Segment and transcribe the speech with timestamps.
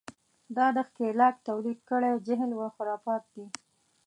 [0.55, 3.45] دا د ښکېلاک تولید کړی جهل و خرافات دي.